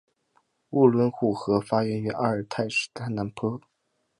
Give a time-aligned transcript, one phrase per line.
[0.71, 3.61] 乌伦古河发源于阿尔泰山南坡。